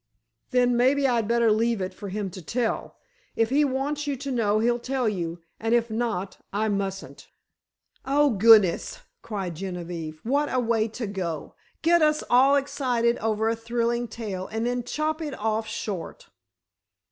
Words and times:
"Then, 0.49 0.75
maybe 0.75 1.07
I'd 1.07 1.27
better 1.27 1.51
leave 1.51 1.79
it 1.79 1.93
for 1.93 2.09
him 2.09 2.31
to 2.31 2.41
tell. 2.41 2.95
If 3.35 3.51
he 3.51 3.63
wants 3.63 4.07
you 4.07 4.15
to 4.15 4.31
know 4.31 4.57
he'll 4.57 4.79
tell 4.79 5.07
you, 5.07 5.43
and 5.59 5.75
if 5.75 5.91
not, 5.91 6.43
I 6.51 6.69
mustn't." 6.69 7.27
"Oh, 8.03 8.31
goodness!" 8.31 9.01
cried 9.21 9.53
Genevieve. 9.53 10.19
"What 10.23 10.51
a 10.51 10.59
way 10.59 10.87
to 10.87 11.05
do! 11.05 11.53
Get 11.83 12.01
us 12.01 12.23
all 12.31 12.55
excited 12.55 13.19
over 13.19 13.47
a 13.47 13.55
thrilling 13.55 14.07
tale, 14.07 14.47
and 14.47 14.65
then 14.65 14.81
chop 14.81 15.21
it 15.21 15.35
off 15.37 15.67
short!" 15.67 16.29